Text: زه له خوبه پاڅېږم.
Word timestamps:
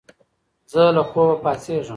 زه 0.71 0.81
له 0.95 1.01
خوبه 1.09 1.35
پاڅېږم. 1.43 1.89